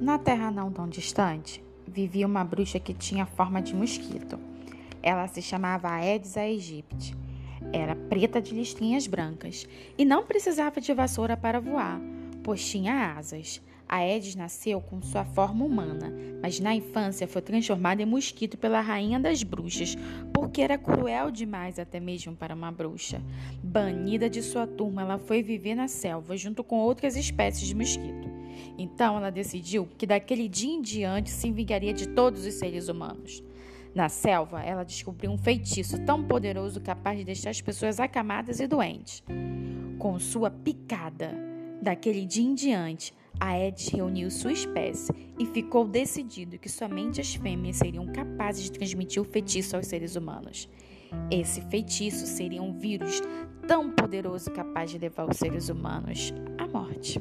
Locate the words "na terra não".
0.00-0.70